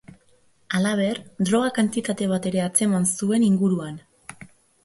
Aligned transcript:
Halaber, 0.77 1.19
droga 1.49 1.69
kantitate 1.75 2.31
bat 2.33 2.47
ere 2.53 2.65
atzeman 2.71 3.07
zuen 3.17 3.47
inguruan. 3.53 4.05